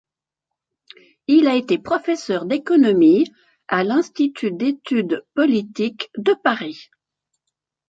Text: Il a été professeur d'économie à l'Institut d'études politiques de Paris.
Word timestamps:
Il 1.27 1.47
a 1.47 1.53
été 1.53 1.77
professeur 1.77 2.45
d'économie 2.47 3.27
à 3.67 3.83
l'Institut 3.83 4.51
d'études 4.51 5.21
politiques 5.35 6.09
de 6.17 6.33
Paris. 6.43 6.89